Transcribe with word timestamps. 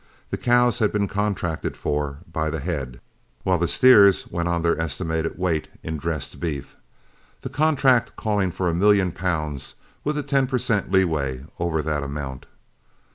The 0.31 0.37
cows 0.37 0.79
had 0.79 0.91
been 0.91 1.07
contracted 1.07 1.77
for 1.77 2.21
by 2.33 2.49
the 2.49 2.59
head, 2.59 2.99
while 3.43 3.59
the 3.59 3.67
steers 3.67 4.25
went 4.31 4.47
on 4.49 4.63
their 4.63 4.75
estimated 4.81 5.37
weight 5.37 5.67
in 5.83 5.97
dressed 5.97 6.39
beef, 6.39 6.75
the 7.41 7.49
contract 7.49 8.15
calling 8.15 8.49
for 8.49 8.67
a 8.67 8.73
million 8.73 9.11
pounds 9.11 9.75
with 10.03 10.17
a 10.17 10.23
ten 10.23 10.47
per 10.47 10.57
cent 10.57 10.91
leeway 10.91 11.45
over 11.59 11.83
that 11.83 12.01
amount. 12.01 12.47